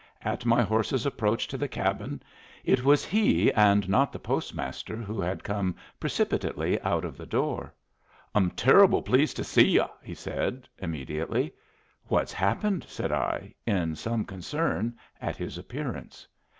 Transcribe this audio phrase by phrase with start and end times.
[0.23, 2.23] At my horse's approach to the cabin,
[2.65, 7.71] it was he and not the postmaster who had come precipitately out of the door.
[8.33, 11.53] "I'm turruble pleased to see yu'," he had said, immediately.
[12.07, 16.27] "What's happened?" said I, in some concern at his appearance.